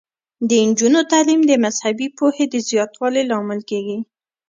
[0.47, 3.97] د نجونو تعلیم د مذهبي پوهې د زیاتوالي لامل کیږي.